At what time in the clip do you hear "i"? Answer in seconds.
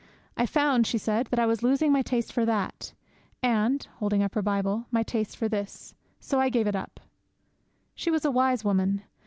0.35-0.47, 1.39-1.45, 6.39-6.49